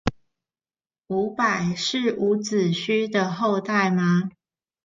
[1.09, 4.31] 伍佰是伍子胥的後代嗎？